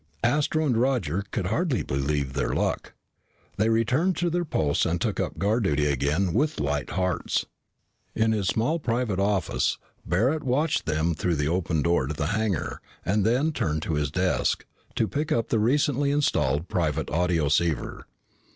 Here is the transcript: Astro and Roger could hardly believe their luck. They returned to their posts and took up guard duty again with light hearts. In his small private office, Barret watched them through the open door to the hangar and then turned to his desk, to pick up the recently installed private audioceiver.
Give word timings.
Astro 0.23 0.65
and 0.65 0.75
Roger 0.75 1.25
could 1.29 1.45
hardly 1.45 1.83
believe 1.83 2.33
their 2.33 2.55
luck. 2.55 2.93
They 3.57 3.69
returned 3.69 4.15
to 4.17 4.31
their 4.31 4.43
posts 4.45 4.83
and 4.83 4.99
took 4.99 5.19
up 5.19 5.37
guard 5.37 5.65
duty 5.65 5.85
again 5.85 6.33
with 6.33 6.59
light 6.59 6.89
hearts. 6.89 7.45
In 8.15 8.31
his 8.31 8.47
small 8.47 8.79
private 8.79 9.19
office, 9.19 9.77
Barret 10.03 10.41
watched 10.43 10.87
them 10.87 11.13
through 11.13 11.35
the 11.35 11.47
open 11.49 11.83
door 11.83 12.07
to 12.07 12.15
the 12.15 12.25
hangar 12.33 12.81
and 13.05 13.23
then 13.23 13.51
turned 13.51 13.83
to 13.83 13.93
his 13.93 14.09
desk, 14.09 14.65
to 14.95 15.07
pick 15.07 15.31
up 15.31 15.49
the 15.49 15.59
recently 15.59 16.09
installed 16.09 16.67
private 16.67 17.09
audioceiver. 17.11 18.05